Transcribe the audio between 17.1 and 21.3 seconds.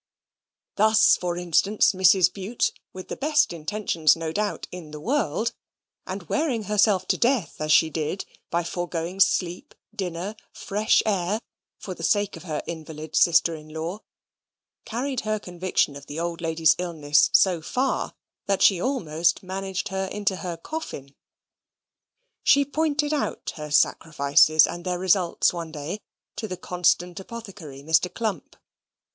so far that she almost managed her into her coffin.